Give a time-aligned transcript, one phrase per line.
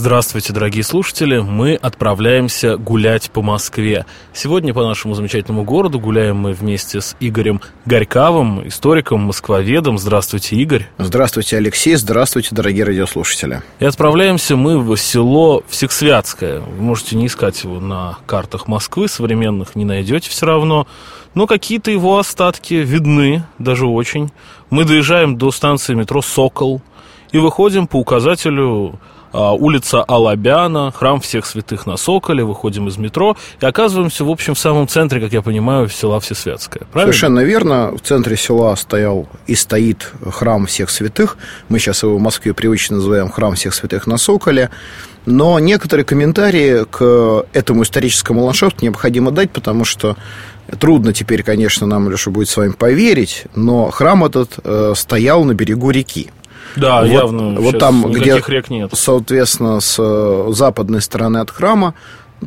[0.00, 1.40] Здравствуйте, дорогие слушатели!
[1.40, 4.06] Мы отправляемся гулять по Москве.
[4.32, 9.98] Сегодня по нашему замечательному городу гуляем мы вместе с Игорем Горьковым, историком, москвоведом.
[9.98, 10.88] Здравствуйте, Игорь!
[10.96, 11.96] Здравствуйте, Алексей!
[11.96, 13.60] Здравствуйте, дорогие радиослушатели!
[13.78, 16.60] И отправляемся мы в село Всексвятское.
[16.60, 20.86] Вы можете не искать его на картах Москвы, современных не найдете все равно.
[21.34, 24.32] Но какие-то его остатки видны, даже очень.
[24.70, 26.80] Мы доезжаем до станции метро «Сокол»
[27.32, 28.98] и выходим по указателю
[29.32, 34.58] улица Алабяна, храм всех святых на Соколе, выходим из метро и оказываемся, в общем, в
[34.58, 36.84] самом центре, как я понимаю, села Всесвятская.
[36.92, 37.12] Правильно?
[37.12, 37.92] Совершенно верно.
[37.96, 41.36] В центре села стоял и стоит храм всех святых.
[41.68, 44.70] Мы сейчас его в Москве привычно называем храм всех святых на Соколе.
[45.26, 50.16] Но некоторые комментарии к этому историческому ландшафту необходимо дать, потому что
[50.78, 55.54] трудно теперь, конечно, нам, Леша, будет с вами поверить, но храм этот э, стоял на
[55.54, 56.30] берегу реки.
[56.76, 57.60] Да, вот, явно.
[57.60, 58.90] Вот там, где, рек нет.
[58.94, 61.94] соответственно, с э, западной стороны от храма,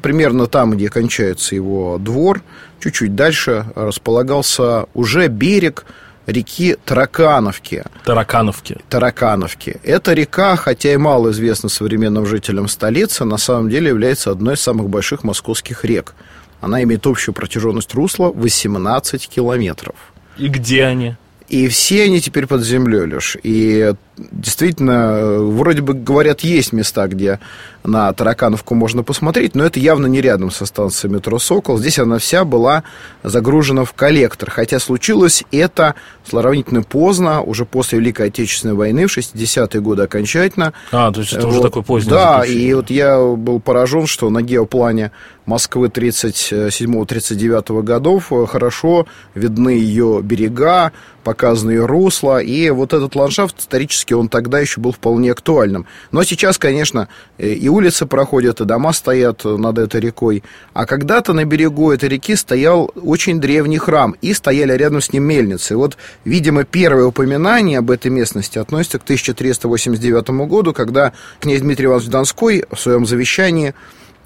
[0.02, 2.42] примерно там, где кончается его двор,
[2.80, 5.86] чуть-чуть дальше располагался уже берег
[6.26, 7.84] реки Таракановки.
[8.06, 8.78] Таракановки.
[8.90, 9.78] Таракановки.
[9.84, 14.62] Эта река, хотя и мало известна современным жителям столицы, на самом деле является одной из
[14.62, 16.16] самых больших московских рек.
[16.62, 19.96] Она имеет общую протяженность русла 18 километров.
[20.38, 21.16] И где они?
[21.50, 23.38] И все они теперь под землей, Леш.
[23.44, 27.40] И действительно, вроде бы говорят, есть места, где
[27.84, 31.78] на Таракановку можно посмотреть, но это явно не рядом со станцией метро «Сокол».
[31.78, 32.84] Здесь она вся была
[33.24, 34.50] загружена в коллектор.
[34.50, 40.74] Хотя случилось это сравнительно поздно, уже после Великой Отечественной войны, в 60-е годы окончательно.
[40.92, 42.70] А, то есть это вот, уже такой поздний Да, заключение.
[42.70, 45.12] и вот я был поражен, что на геоплане
[45.46, 50.94] Москвы 37-39 годов хорошо видны ее берега,
[51.24, 55.86] показаны ее русла, и вот этот ландшафт исторически фактически он тогда еще был вполне актуальным.
[56.12, 60.44] Но сейчас, конечно, э, и улицы проходят, и дома стоят над этой рекой.
[60.74, 65.24] А когда-то на берегу этой реки стоял очень древний храм, и стояли рядом с ним
[65.24, 65.74] мельницы.
[65.74, 71.86] И вот, видимо, первое упоминание об этой местности относится к 1389 году, когда князь Дмитрий
[71.86, 73.74] Иванович Донской в своем завещании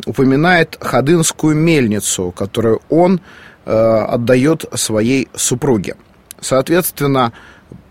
[0.05, 3.19] упоминает Ходынскую мельницу, которую он
[3.65, 5.95] э, отдает своей супруге.
[6.39, 7.31] Соответственно,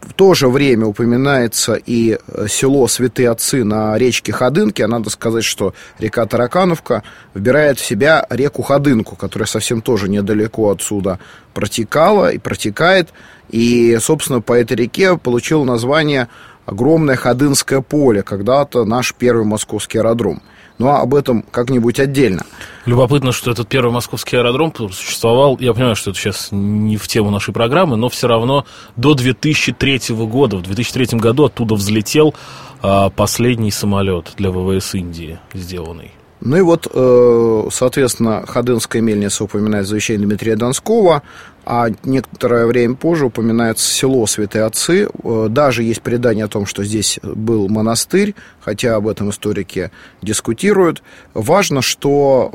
[0.06, 4.80] в то же время упоминается и э, село Святые Отцы на речке Ходынки.
[4.80, 7.02] А надо сказать, что река Таракановка
[7.34, 11.18] вбирает в себя реку Ходынку, которая совсем тоже недалеко отсюда
[11.54, 13.08] протекала и протекает.
[13.50, 16.28] И, собственно, по этой реке получил название
[16.66, 20.42] огромное Ходынское поле, когда-то наш первый московский аэродром–
[20.78, 22.44] но об этом как-нибудь отдельно.
[22.84, 27.30] Любопытно, что этот первый московский аэродром существовал, я понимаю, что это сейчас не в тему
[27.30, 28.64] нашей программы, но все равно
[28.96, 30.58] до 2003 года.
[30.58, 32.34] В 2003 году оттуда взлетел
[32.82, 36.12] а, последний самолет для ВВС Индии сделанный.
[36.40, 41.22] Ну и вот, э, соответственно, Ходынская мельница упоминает завещание Дмитрия Донского,
[41.64, 45.08] а некоторое время позже упоминается село Святые Отцы.
[45.24, 51.02] Э, даже есть предание о том, что здесь был монастырь, хотя об этом историки дискутируют.
[51.32, 52.52] Важно, что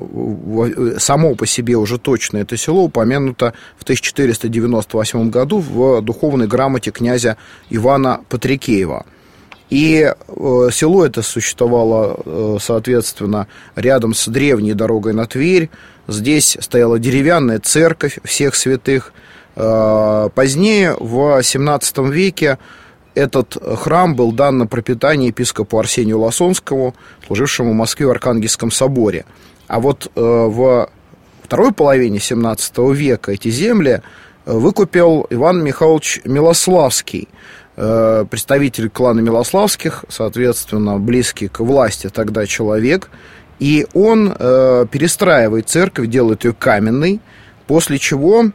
[1.00, 7.38] само по себе уже точно это село упомянуто в 1498 году в духовной грамоте князя
[7.72, 9.06] Ивана Патрикеева–
[9.72, 15.70] и э, село это существовало, э, соответственно, рядом с древней дорогой на Тверь.
[16.10, 19.14] Здесь стояла деревянная церковь всех святых.
[19.56, 22.58] Э, позднее, в 17 веке,
[23.16, 26.94] этот храм был дан на пропитание епископу Арсению Лосонскому,
[27.26, 29.24] служившему в Москве в Архангельском соборе.
[29.68, 30.90] А вот в
[31.44, 34.02] второй половине 17 века эти земли
[34.46, 37.30] выкупил Иван Михайлович Милославский–
[37.76, 43.10] представитель клана Милославских, соответственно, близкий к власти тогда человек,
[43.62, 47.20] и он э, перестраивает церковь, делает ее каменной,
[47.68, 48.46] после чего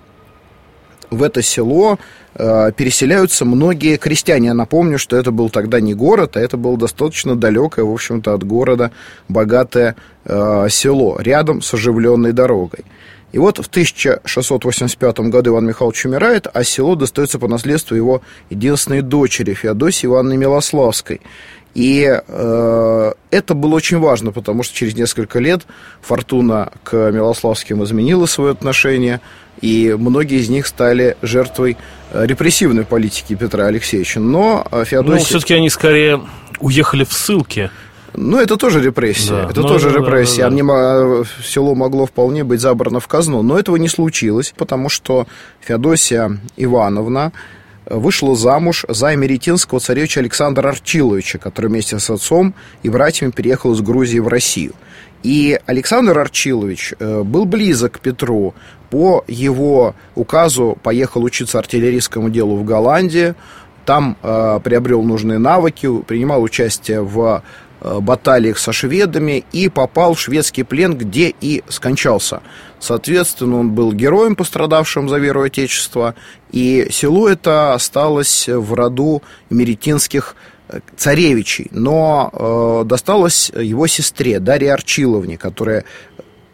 [1.11, 2.01] в это село
[2.35, 4.49] э, переселяются многие крестьяне.
[4.49, 8.35] Я напомню, что это был тогда не город, а это было достаточно далекое, в общем-то,
[8.35, 8.91] от города
[9.29, 9.95] богатое
[10.25, 12.85] э, село, рядом с оживленной дорогой.
[13.33, 19.03] И вот в 1685 году Иван Михайлович умирает, а село достается по наследству его единственной
[19.03, 21.21] дочери Феодосии Ивановны Милославской.
[21.75, 25.67] И э, это было очень важно, потому что через несколько лет
[26.01, 29.21] Фортуна к Милославским изменила свое отношение,
[29.61, 31.77] и многие из них стали жертвой
[32.13, 34.21] э, репрессивной политики Петра Алексеевича.
[34.21, 35.19] Но Феодосия...
[35.19, 36.23] Ну, все-таки они скорее
[36.61, 37.71] уехали в ссылке
[38.17, 39.43] Ну, это тоже репрессия.
[39.43, 39.51] Да.
[39.51, 40.49] Это ну, тоже да, репрессия.
[40.49, 41.25] Да, да, да.
[41.43, 43.43] Село могло вполне быть забрано в казну.
[43.43, 45.27] Но этого не случилось, потому что
[45.61, 47.33] Феодосия Ивановна
[47.89, 53.81] вышла замуж за эмеретинского царевича Александра Арчиловича, который вместе с отцом и братьями переехал из
[53.81, 54.73] Грузии в Россию.
[55.23, 58.55] И Александр Арчилович э, был близок к Петру.
[58.91, 63.35] По его указу поехал учиться артиллерийскому делу в Голландии.
[63.85, 67.41] Там э, приобрел нужные навыки, принимал участие в э,
[67.81, 72.41] баталиях со шведами и попал в шведский плен, где и скончался.
[72.81, 76.15] Соответственно, он был героем, пострадавшим за веру Отечества,
[76.53, 80.37] и село это осталось в роду меретинских
[80.97, 85.85] царевичей, но э, досталось его сестре Дарье Арчиловне, которая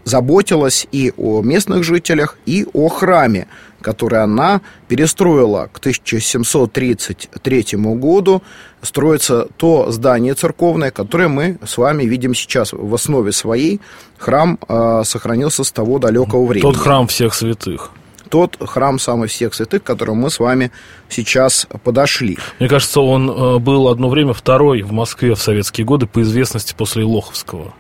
[0.05, 3.47] заботилась и о местных жителях, и о храме,
[3.83, 8.43] который она перестроила к 1733 году.
[8.81, 13.81] Строится то здание церковное, которое мы с вами видим сейчас в основе своей.
[14.19, 16.73] Храм э, сохранился с того далекого времени.
[16.73, 17.91] Тот храм всех святых
[18.33, 20.73] тот храм самых всех святых, к которому мы с вами
[21.11, 22.39] сейчас подошли.
[22.59, 26.75] Мне кажется, он э, был одно время второй в Москве в советские годы по известности
[26.75, 27.75] после Лоховского.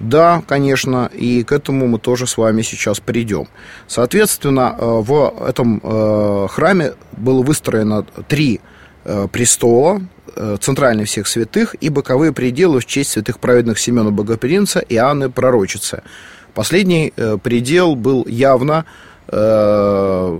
[0.00, 3.48] Да, конечно, и к этому мы тоже с вами сейчас придем.
[3.86, 8.60] Соответственно, э, в этом э, храме было выстроено три
[9.32, 10.02] престола,
[10.60, 16.02] центральный всех святых и боковые пределы в честь святых праведных Семена Богопринца и Анны Пророчицы.
[16.52, 18.84] Последний предел был явно
[19.28, 19.34] э,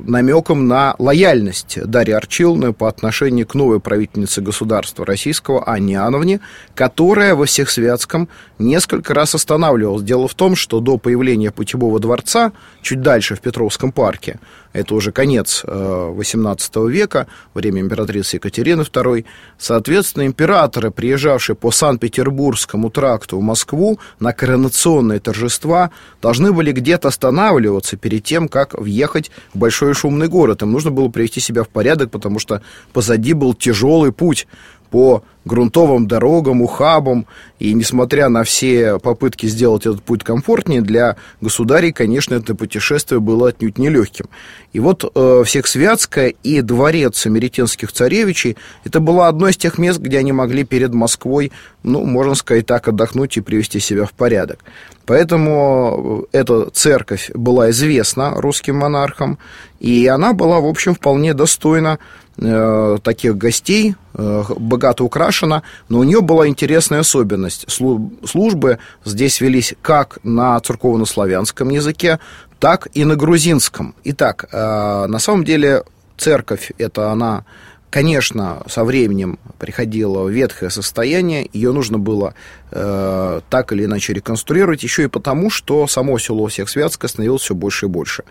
[0.08, 6.40] намеком на лояльность Дарьи Арчиловны по отношению к новой правительнице государства российского Анне Иоанновне,
[6.75, 8.28] которая во всех Святском
[8.58, 10.02] несколько раз останавливалась.
[10.02, 12.52] Дело в том, что до появления Путевого дворца,
[12.82, 14.40] чуть дальше в Петровском парке,
[14.72, 19.24] это уже конец XVIII э, века, время императрицы Екатерины II,
[19.58, 27.96] соответственно, императоры, приезжавшие по Санкт-Петербургскому тракту в Москву на коронационные торжества, должны были где-то останавливаться
[27.96, 30.62] перед тем, как въехать в большой шумный город.
[30.62, 32.62] Им нужно было привести себя в порядок, потому что
[32.92, 34.46] позади был тяжелый путь
[34.90, 37.26] по грунтовым дорогам, ухабам.
[37.58, 43.49] И несмотря на все попытки сделать этот путь комфортнее, для государей, конечно, это путешествие было
[43.49, 44.26] отнюдь нелегким.
[44.73, 50.19] И вот э, Всехсвятская и дворец Америтинских царевичей, это было одно из тех мест, где
[50.19, 51.50] они могли перед Москвой,
[51.82, 54.61] ну, можно сказать так, отдохнуть и привести себя в порядок.
[55.06, 59.38] Поэтому э, эта церковь была известна русским монархам,
[59.81, 61.99] и она была, в общем, вполне достойна
[62.38, 67.67] э, таких гостей, э, богато украшена, но у нее была интересная особенность.
[67.69, 72.19] Службы здесь велись как на церковно-славянском языке,
[72.58, 73.94] так и на грузинском.
[74.05, 75.85] Итак, э, на самом деле
[76.17, 77.44] церковь, это она
[77.90, 82.35] конечно, со временем приходила в ветхое состояние, ее нужно было
[82.70, 87.88] так или иначе реконструировать, еще и потому, что само село Всехсвятское становилось все больше и
[87.88, 88.25] больше.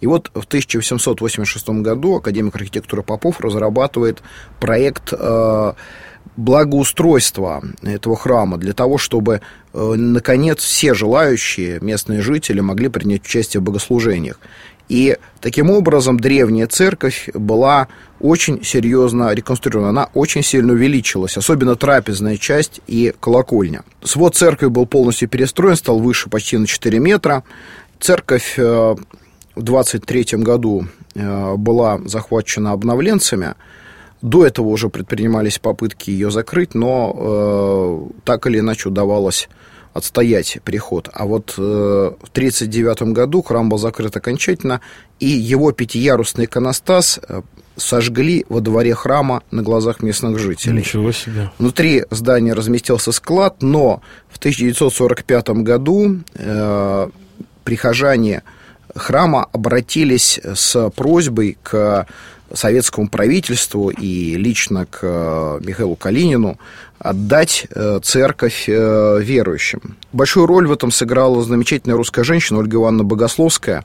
[0.00, 4.22] И вот в 1886 году академик архитектуры Попов разрабатывает
[4.58, 5.72] проект э,
[6.36, 9.40] благоустройства этого храма для того, чтобы,
[9.72, 14.40] э, наконец, все желающие местные жители могли принять участие в богослужениях.
[14.88, 17.86] И таким образом древняя церковь была
[18.18, 19.90] очень серьезно реконструирована.
[19.90, 23.84] Она очень сильно увеличилась, особенно трапезная часть и колокольня.
[24.02, 27.44] Свод церкви был полностью перестроен, стал выше почти на 4 метра.
[28.00, 28.96] Церковь э,
[29.60, 33.54] в 23 году э, была захвачена обновленцами.
[34.22, 39.48] До этого уже предпринимались попытки ее закрыть, но э, так или иначе удавалось
[39.92, 41.10] отстоять переход.
[41.12, 44.80] А вот э, в 1939 году храм был закрыт окончательно,
[45.18, 47.42] и его пятиярусный иконостас э,
[47.76, 50.78] сожгли во дворе храма на глазах местных жителей.
[50.78, 51.50] Ничего себе.
[51.58, 57.10] Внутри здания разместился склад, но в 1945 году э,
[57.64, 58.42] прихожане
[58.94, 62.06] храма обратились с просьбой к
[62.52, 66.58] советскому правительству и лично к э, Михаилу Калинину
[66.98, 69.96] отдать э, церковь э, верующим.
[70.12, 73.84] Большую роль в этом сыграла замечательная русская женщина Ольга Ивановна Богословская,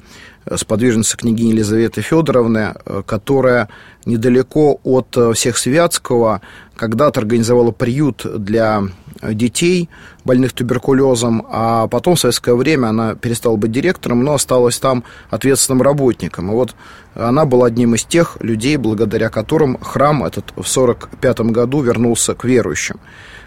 [0.53, 2.75] сподвижница княгини Елизаветы Федоровны,
[3.05, 3.69] которая
[4.05, 6.41] недалеко от всех Святского
[6.75, 8.83] когда-то организовала приют для
[9.21, 9.89] детей,
[10.23, 15.81] больных туберкулезом, а потом в советское время она перестала быть директором, но осталась там ответственным
[15.81, 16.51] работником.
[16.51, 16.75] И вот
[17.15, 22.43] она была одним из тех людей, благодаря которым храм этот в 1945 году вернулся к
[22.43, 22.99] верующим.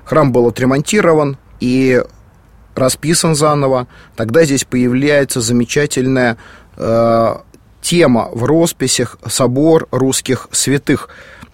[0.04, 2.02] Храм был отремонтирован и
[2.74, 3.88] расписан заново.
[4.16, 6.67] Тогда здесь появляется замечательная э,
[7.80, 11.08] тема в росписях «Собор русских святых».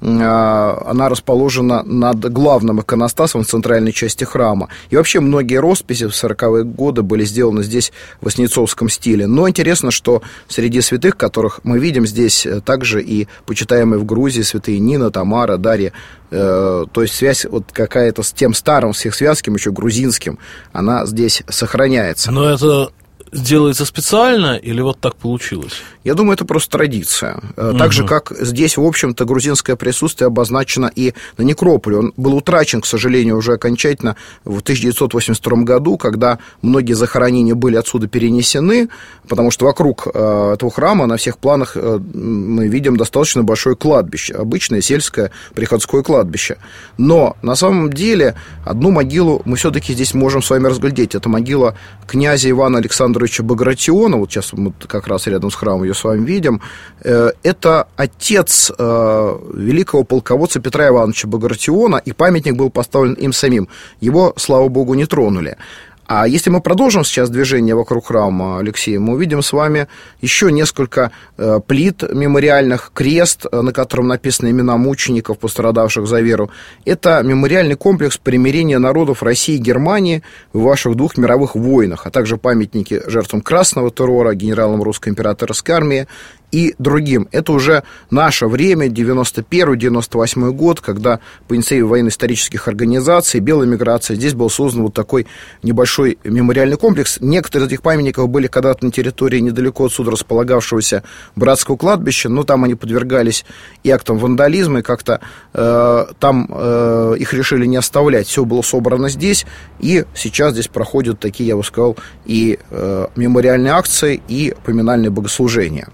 [0.06, 4.68] А, она расположена над главным иконостасом в центральной части храма.
[4.90, 9.26] И вообще многие росписи в 40-е годы были сделаны здесь в Воснецовском стиле.
[9.26, 14.42] Но интересно, что среди святых, которых мы видим здесь, э, также и почитаемые в Грузии
[14.42, 15.92] святые Нина, Тамара, Дарья,
[16.30, 20.38] э, то есть связь вот какая-то с тем старым всехсвятским, еще грузинским,
[20.72, 22.30] она здесь сохраняется.
[22.30, 22.90] Но это
[23.34, 25.72] делается специально или вот так получилось?
[26.04, 27.40] Я думаю, это просто традиция.
[27.56, 27.78] Угу.
[27.78, 31.98] Так же, как здесь, в общем-то, грузинское присутствие обозначено и на некрополе.
[31.98, 38.06] Он был утрачен, к сожалению, уже окончательно в 1982 году, когда многие захоронения были отсюда
[38.06, 38.88] перенесены,
[39.28, 44.34] потому что вокруг э, этого храма на всех планах э, мы видим достаточно большое кладбище,
[44.34, 46.58] обычное сельское приходское кладбище.
[46.98, 51.14] Но на самом деле одну могилу мы все-таки здесь можем с вами разглядеть.
[51.14, 51.76] Это могила
[52.06, 56.24] князя Ивана Александровича Багратиона, вот сейчас мы как раз рядом с храмом ее с вами
[56.24, 56.60] видим,
[57.02, 63.68] э, это отец э, великого полководца Петра Ивановича Багратиона, и памятник был поставлен им самим.
[64.00, 65.56] Его, слава богу, не тронули.
[66.06, 69.88] А если мы продолжим сейчас движение вокруг храма Алексея, мы увидим с вами
[70.20, 76.50] еще несколько э, плит мемориальных, крест, на котором написаны имена мучеников, пострадавших за веру.
[76.84, 82.36] Это мемориальный комплекс примирения народов России и Германии в ваших двух мировых войнах, а также
[82.36, 86.06] памятники жертвам Красного террора, генералам русской императорской армии
[86.54, 87.26] и другим.
[87.32, 91.18] Это уже наше время, 91-98 год, когда
[91.48, 95.26] по инициативе военно-исторических организаций, белая миграция, здесь был создан вот такой
[95.64, 97.18] небольшой мемориальный комплекс.
[97.20, 101.02] Некоторые из этих памятников были когда-то на территории недалеко отсюда располагавшегося
[101.34, 103.44] братского кладбища, но там они подвергались
[103.82, 105.20] и актам вандализма, и как-то
[105.54, 108.28] э, там э, их решили не оставлять.
[108.28, 109.44] Все было собрано здесь,
[109.80, 111.96] и сейчас здесь проходят такие, я бы сказал,
[112.26, 115.88] и э, мемориальные акции, и поминальные богослужения.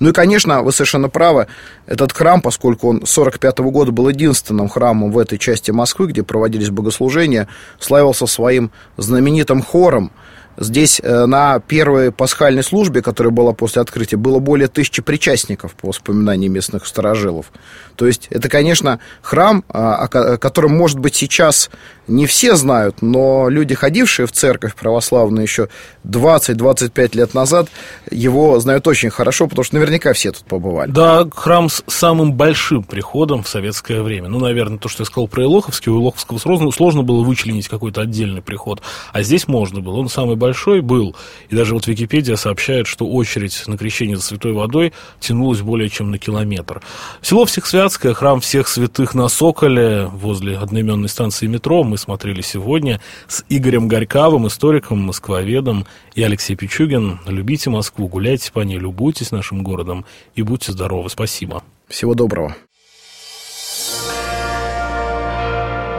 [0.00, 1.46] Ну и, конечно, вы совершенно правы,
[1.86, 6.22] этот храм, поскольку он с 45 года был единственным храмом в этой части Москвы, где
[6.22, 7.48] проводились богослужения,
[7.78, 10.10] славился своим знаменитым хором–
[10.56, 15.88] Здесь э, на первой пасхальной службе, которая была после открытия, было более тысячи причастников по
[15.88, 17.52] воспоминаниям местных старожилов.
[17.96, 21.70] То есть это, конечно, храм, а, о котором, может быть, сейчас
[22.06, 25.68] не все знают, но люди, ходившие в церковь православную еще
[26.04, 27.68] 20-25 лет назад,
[28.10, 30.90] его знают очень хорошо, потому что наверняка все тут побывали.
[30.90, 34.28] Да, храм с самым большим приходом в советское время.
[34.28, 38.42] Ну, наверное, то, что я сказал про Илоховский, у Илоховского сложно, было вычленить какой-то отдельный
[38.42, 38.82] приход,
[39.12, 39.96] а здесь можно было.
[39.96, 41.16] Он самый большой был,
[41.48, 46.10] и даже вот Википедия сообщает, что очередь на крещение за святой водой тянулась более чем
[46.10, 46.82] на километр.
[47.22, 53.42] Село Всехсвятское, храм всех святых на Соколе, возле одноименной станции метро, мы смотрели сегодня с
[53.48, 57.20] Игорем Горьковым, историком, москвоведом, и Алексей Пичугин.
[57.26, 61.08] Любите Москву, гуляйте по ней, любуйтесь нашим городом и будьте здоровы.
[61.08, 61.62] Спасибо.
[61.88, 62.54] Всего доброго.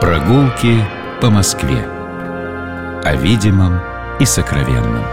[0.00, 0.84] Прогулки
[1.20, 1.84] по Москве.
[3.02, 5.04] О видимом и сокровенном.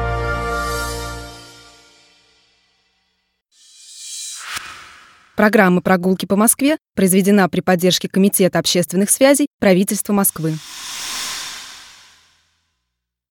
[5.35, 10.53] Программа «Прогулки по Москве» произведена при поддержке Комитета общественных связей правительства Москвы.